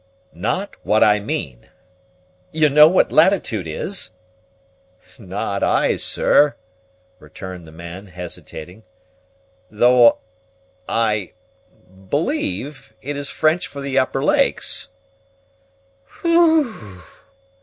"Not 0.33 0.77
what 0.81 1.03
I 1.03 1.19
mean! 1.19 1.69
You 2.51 2.69
know 2.69 2.87
what 2.87 3.11
latitude 3.11 3.67
is?" 3.67 4.15
"Not 5.19 5.61
I, 5.61 5.95
sir!" 5.95 6.55
returned 7.19 7.67
the 7.67 7.71
man, 7.71 8.07
hesitating. 8.07 8.81
"Though 9.69 10.17
I 10.89 11.33
believe 12.09 12.95
it 13.03 13.15
is 13.15 13.29
French 13.29 13.67
for 13.67 13.79
the 13.79 13.99
upper 13.99 14.23
lakes." 14.23 14.89
"Whe 16.23 16.29
e 16.29 16.31
e 16.33 16.35
w 16.35 17.01